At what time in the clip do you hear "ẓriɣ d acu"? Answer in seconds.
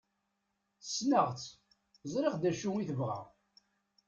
2.11-2.69